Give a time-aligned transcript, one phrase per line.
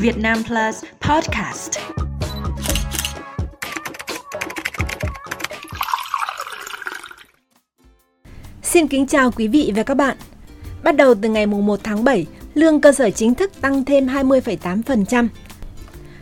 [0.00, 1.78] Việt Nam Plus Podcast.
[8.62, 10.16] Xin kính chào quý vị và các bạn.
[10.82, 15.28] Bắt đầu từ ngày 1 tháng 7, lương cơ sở chính thức tăng thêm 20,8%.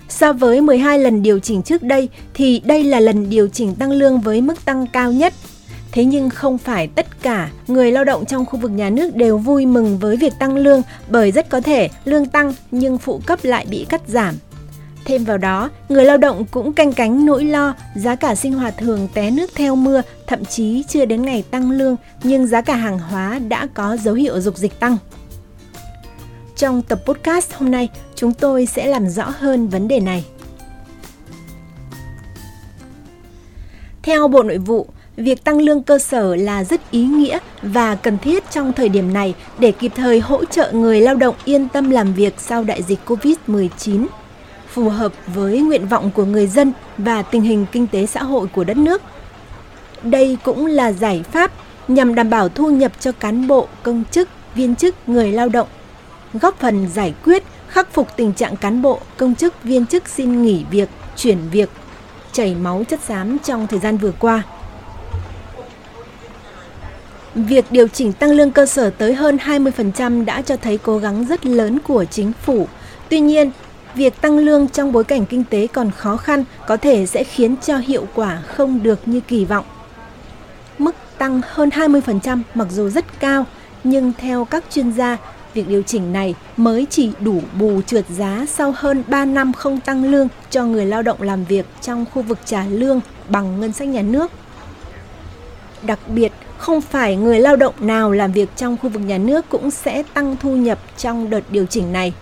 [0.08, 3.92] So với 12 lần điều chỉnh trước đây thì đây là lần điều chỉnh tăng
[3.92, 5.32] lương với mức tăng cao nhất.
[5.96, 9.38] Thế nhưng không phải tất cả người lao động trong khu vực nhà nước đều
[9.38, 13.38] vui mừng với việc tăng lương bởi rất có thể lương tăng nhưng phụ cấp
[13.42, 14.34] lại bị cắt giảm.
[15.04, 18.74] Thêm vào đó, người lao động cũng canh cánh nỗi lo giá cả sinh hoạt
[18.78, 22.76] thường té nước theo mưa, thậm chí chưa đến ngày tăng lương nhưng giá cả
[22.76, 24.96] hàng hóa đã có dấu hiệu dục dịch tăng.
[26.56, 30.24] Trong tập podcast hôm nay, chúng tôi sẽ làm rõ hơn vấn đề này.
[34.02, 38.18] Theo Bộ Nội vụ, việc tăng lương cơ sở là rất ý nghĩa và cần
[38.18, 41.90] thiết trong thời điểm này để kịp thời hỗ trợ người lao động yên tâm
[41.90, 44.06] làm việc sau đại dịch COVID-19,
[44.68, 48.46] phù hợp với nguyện vọng của người dân và tình hình kinh tế xã hội
[48.54, 49.02] của đất nước.
[50.02, 51.52] Đây cũng là giải pháp
[51.88, 55.68] nhằm đảm bảo thu nhập cho cán bộ, công chức, viên chức, người lao động
[56.32, 60.42] góp phần giải quyết, khắc phục tình trạng cán bộ, công chức, viên chức xin
[60.42, 61.70] nghỉ việc, chuyển việc,
[62.32, 64.42] chảy máu chất xám trong thời gian vừa qua.
[67.36, 71.24] Việc điều chỉnh tăng lương cơ sở tới hơn 20% đã cho thấy cố gắng
[71.24, 72.68] rất lớn của chính phủ.
[73.08, 73.50] Tuy nhiên,
[73.94, 77.56] việc tăng lương trong bối cảnh kinh tế còn khó khăn có thể sẽ khiến
[77.62, 79.64] cho hiệu quả không được như kỳ vọng.
[80.78, 83.44] Mức tăng hơn 20% mặc dù rất cao,
[83.84, 85.16] nhưng theo các chuyên gia,
[85.54, 89.80] Việc điều chỉnh này mới chỉ đủ bù trượt giá sau hơn 3 năm không
[89.80, 93.72] tăng lương cho người lao động làm việc trong khu vực trả lương bằng ngân
[93.72, 94.30] sách nhà nước.
[95.82, 99.44] Đặc biệt, không phải người lao động nào làm việc trong khu vực nhà nước
[99.48, 102.12] cũng sẽ tăng thu nhập trong đợt điều chỉnh này.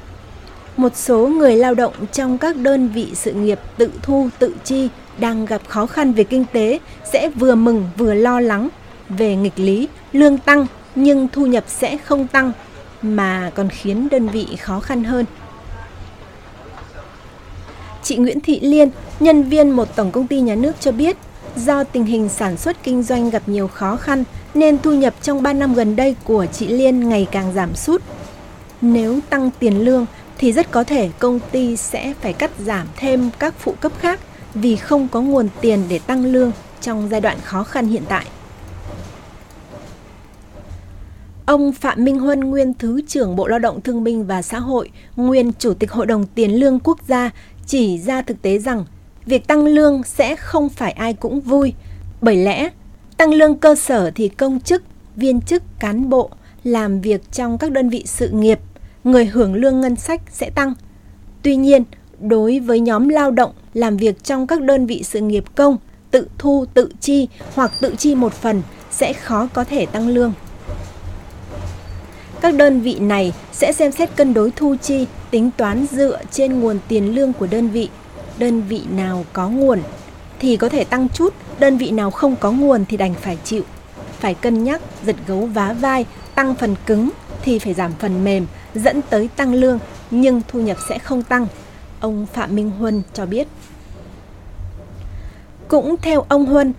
[0.76, 4.88] Một số người lao động trong các đơn vị sự nghiệp tự thu tự chi
[5.18, 6.78] đang gặp khó khăn về kinh tế
[7.12, 8.68] sẽ vừa mừng vừa lo lắng
[9.08, 12.52] về nghịch lý lương tăng nhưng thu nhập sẽ không tăng
[13.02, 15.24] mà còn khiến đơn vị khó khăn hơn.
[18.02, 18.90] Chị Nguyễn Thị Liên,
[19.20, 21.16] nhân viên một tổng công ty nhà nước cho biết,
[21.56, 25.42] do tình hình sản xuất kinh doanh gặp nhiều khó khăn nên thu nhập trong
[25.42, 28.02] 3 năm gần đây của chị Liên ngày càng giảm sút.
[28.80, 30.06] Nếu tăng tiền lương
[30.38, 34.20] thì rất có thể công ty sẽ phải cắt giảm thêm các phụ cấp khác
[34.54, 38.26] vì không có nguồn tiền để tăng lương trong giai đoạn khó khăn hiện tại.
[41.46, 44.90] Ông Phạm Minh Huân, nguyên Thứ trưởng Bộ Lao động Thương binh và Xã hội,
[45.16, 47.30] nguyên Chủ tịch Hội đồng Tiền lương Quốc gia,
[47.66, 48.84] chỉ ra thực tế rằng
[49.26, 51.74] việc tăng lương sẽ không phải ai cũng vui.
[52.20, 52.70] Bởi lẽ,
[53.16, 54.82] tăng lương cơ sở thì công chức,
[55.16, 56.30] viên chức, cán bộ
[56.64, 58.58] làm việc trong các đơn vị sự nghiệp,
[59.04, 60.74] người hưởng lương ngân sách sẽ tăng.
[61.42, 61.84] Tuy nhiên,
[62.20, 65.76] đối với nhóm lao động làm việc trong các đơn vị sự nghiệp công,
[66.10, 70.32] tự thu, tự chi hoặc tự chi một phần sẽ khó có thể tăng lương.
[72.40, 76.60] Các đơn vị này sẽ xem xét cân đối thu chi, tính toán dựa trên
[76.60, 77.88] nguồn tiền lương của đơn vị.
[78.38, 79.80] Đơn vị nào có nguồn
[80.38, 83.62] thì có thể tăng chút, đơn vị nào không có nguồn thì đành phải chịu.
[84.18, 87.10] Phải cân nhắc giật gấu vá vai, tăng phần cứng
[87.42, 89.78] thì phải giảm phần mềm, dẫn tới tăng lương
[90.10, 91.46] nhưng thu nhập sẽ không tăng.
[92.00, 93.48] Ông Phạm Minh Huân cho biết.
[95.68, 96.72] Cũng theo ông Huân,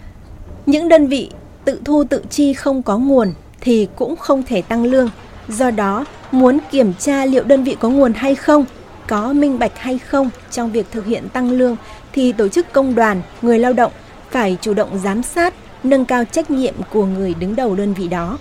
[0.66, 1.31] những đơn vị
[1.66, 5.09] tự thu tự chi không có nguồn thì cũng không thể tăng lương
[5.47, 8.66] Do đó, muốn kiểm tra liệu đơn vị có nguồn hay không,
[9.07, 11.75] có minh bạch hay không trong việc thực hiện tăng lương
[12.13, 13.91] thì tổ chức công đoàn, người lao động
[14.29, 18.07] phải chủ động giám sát, nâng cao trách nhiệm của người đứng đầu đơn vị
[18.07, 18.38] đó.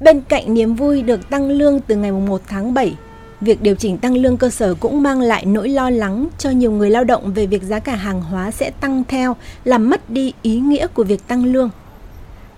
[0.00, 2.94] Bên cạnh niềm vui được tăng lương từ ngày 1 tháng 7,
[3.40, 6.72] việc điều chỉnh tăng lương cơ sở cũng mang lại nỗi lo lắng cho nhiều
[6.72, 10.32] người lao động về việc giá cả hàng hóa sẽ tăng theo, làm mất đi
[10.42, 11.70] ý nghĩa của việc tăng lương.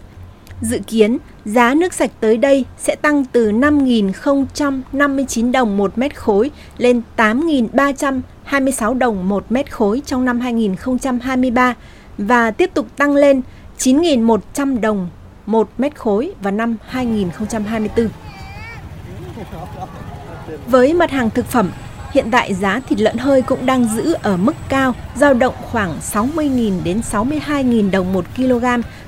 [0.61, 6.51] Dự kiến, giá nước sạch tới đây sẽ tăng từ 5.059 đồng một mét khối
[6.77, 11.75] lên 8.326 đồng một mét khối trong năm 2023
[12.17, 13.41] và tiếp tục tăng lên
[13.77, 15.09] 9.100 đồng
[15.45, 18.09] một mét khối vào năm 2024.
[20.67, 21.71] Với mặt hàng thực phẩm,
[22.11, 25.97] hiện tại giá thịt lợn hơi cũng đang giữ ở mức cao, dao động khoảng
[26.13, 28.65] 60.000 đến 62.000 đồng một kg,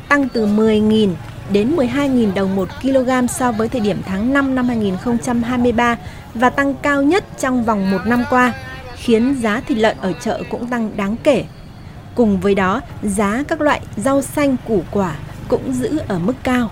[0.09, 1.09] tăng từ 10.000
[1.51, 5.97] đến 12.000 đồng một kg so với thời điểm tháng 5 năm 2023
[6.33, 8.53] và tăng cao nhất trong vòng một năm qua,
[8.95, 11.45] khiến giá thịt lợn ở chợ cũng tăng đáng kể.
[12.15, 15.15] Cùng với đó, giá các loại rau xanh củ quả
[15.47, 16.71] cũng giữ ở mức cao.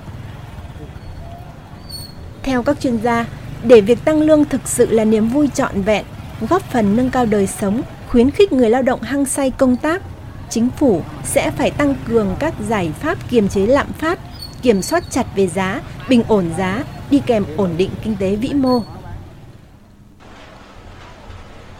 [2.43, 3.25] Theo các chuyên gia,
[3.63, 6.05] để việc tăng lương thực sự là niềm vui trọn vẹn,
[6.49, 10.01] góp phần nâng cao đời sống, khuyến khích người lao động hăng say công tác,
[10.49, 14.19] chính phủ sẽ phải tăng cường các giải pháp kiềm chế lạm phát,
[14.61, 18.53] kiểm soát chặt về giá, bình ổn giá, đi kèm ổn định kinh tế vĩ
[18.53, 18.81] mô.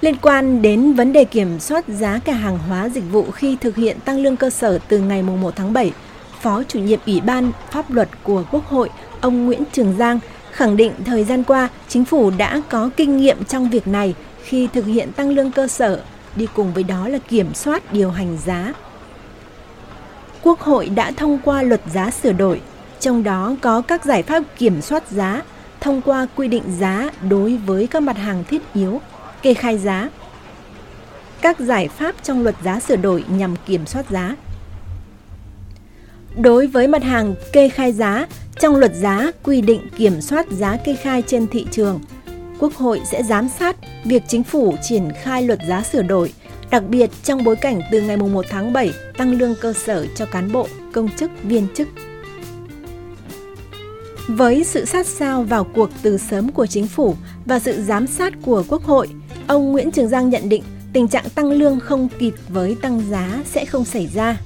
[0.02, 3.76] Liên quan đến vấn đề kiểm soát giá cả hàng hóa dịch vụ khi thực
[3.76, 5.92] hiện tăng lương cơ sở từ ngày 1 tháng 7,
[6.42, 8.90] Phó chủ nhiệm Ủy ban Pháp luật của Quốc hội,
[9.22, 10.20] ông Nguyễn Trường Giang
[10.52, 14.68] khẳng định thời gian qua chính phủ đã có kinh nghiệm trong việc này khi
[14.74, 16.02] thực hiện tăng lương cơ sở,
[16.36, 18.74] đi cùng với đó là kiểm soát điều hành giá.
[20.44, 22.62] Quốc hội đã thông qua luật giá sửa đổi,
[23.00, 25.42] trong đó có các giải pháp kiểm soát giá,
[25.80, 29.02] thông qua quy định giá đối với các mặt hàng thiết yếu,
[29.42, 30.10] kê khai giá.
[31.42, 34.36] Các giải pháp trong luật giá sửa đổi nhằm kiểm soát giá.
[36.38, 38.28] Đối với mặt hàng kê khai giá,
[38.60, 42.00] trong luật giá quy định kiểm soát giá kê khai trên thị trường,
[42.60, 43.76] Quốc hội sẽ giám sát
[44.06, 46.34] việc chính phủ triển khai luật giá sửa đổi,
[46.70, 50.26] đặc biệt trong bối cảnh từ ngày 1 tháng 7 tăng lương cơ sở cho
[50.26, 51.88] cán bộ, công chức, viên chức.
[54.38, 57.16] Với sự sát sao vào cuộc từ sớm của chính phủ
[57.46, 59.08] và sự giám sát của Quốc hội,
[59.48, 63.44] ông Nguyễn Trường Giang nhận định tình trạng tăng lương không kịp với tăng giá
[63.46, 64.38] sẽ không xảy ra.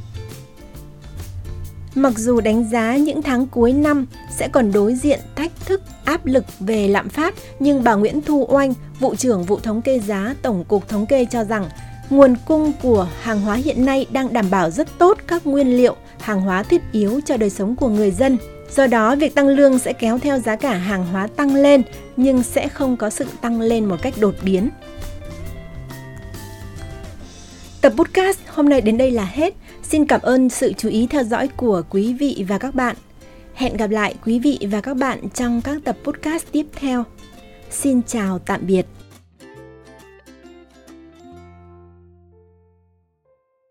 [1.96, 4.06] Mặc dù đánh giá những tháng cuối năm
[4.38, 8.46] sẽ còn đối diện thách thức áp lực về lạm phát, nhưng bà Nguyễn Thu
[8.50, 11.70] Oanh, vụ trưởng vụ thống kê giá Tổng cục Thống kê cho rằng
[12.10, 15.96] nguồn cung của hàng hóa hiện nay đang đảm bảo rất tốt các nguyên liệu,
[16.20, 18.38] hàng hóa thiết yếu cho đời sống của người dân.
[18.76, 21.82] Do đó, việc tăng lương sẽ kéo theo giá cả hàng hóa tăng lên,
[22.18, 24.70] nhưng sẽ không có sự tăng lên một cách đột biến.
[27.82, 29.54] Tập podcast hôm nay đến đây là hết.
[29.84, 32.96] Xin cảm ơn sự chú ý theo dõi của quý vị và các bạn.
[33.54, 37.04] Hẹn gặp lại quý vị và các bạn trong các tập podcast tiếp theo.
[37.70, 38.86] Xin chào tạm biệt.